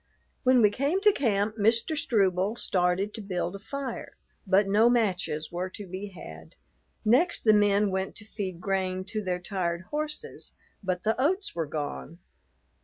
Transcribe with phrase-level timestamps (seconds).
[0.41, 1.95] When we came to camp, Mr.
[1.95, 6.55] Struble started to build a fire; but no matches were to be had.
[7.05, 10.53] Next, the men went to feed grain to their tired horses,
[10.83, 12.17] but the oats were gone.